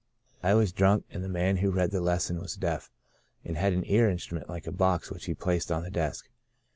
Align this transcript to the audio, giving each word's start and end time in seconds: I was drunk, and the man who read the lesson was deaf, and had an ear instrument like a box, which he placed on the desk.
I 0.41 0.55
was 0.55 0.71
drunk, 0.71 1.05
and 1.11 1.23
the 1.23 1.29
man 1.29 1.57
who 1.57 1.69
read 1.69 1.91
the 1.91 2.01
lesson 2.01 2.39
was 2.39 2.55
deaf, 2.55 2.89
and 3.45 3.55
had 3.55 3.71
an 3.71 3.85
ear 3.85 4.09
instrument 4.09 4.49
like 4.49 4.65
a 4.65 4.71
box, 4.71 5.11
which 5.11 5.25
he 5.25 5.35
placed 5.35 5.71
on 5.71 5.83
the 5.83 5.91
desk. 5.91 6.27